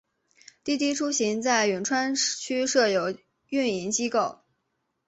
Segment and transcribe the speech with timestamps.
[0.63, 3.15] 滴滴出行在永川区设有
[3.49, 4.39] 运营机构。